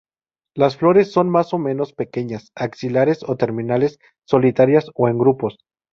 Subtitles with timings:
[0.55, 5.59] Las flores son más o menos pequeñas, axilares o terminales, solitarias o en grupos.